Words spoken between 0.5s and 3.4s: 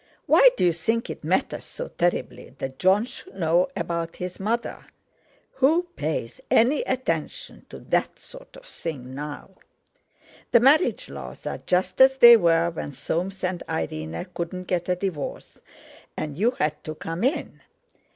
do you think it matters so terribly that Jon should